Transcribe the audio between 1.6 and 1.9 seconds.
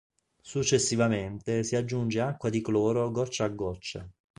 si